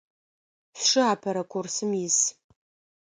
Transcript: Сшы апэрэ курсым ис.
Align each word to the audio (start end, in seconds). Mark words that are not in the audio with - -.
Сшы 0.79 1.01
апэрэ 1.13 1.43
курсым 1.51 1.91
ис. 2.05 2.17